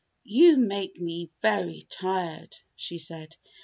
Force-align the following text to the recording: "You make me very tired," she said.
"You 0.25 0.57
make 0.57 0.99
me 0.99 1.29
very 1.43 1.85
tired," 1.91 2.57
she 2.75 2.97
said. 2.97 3.37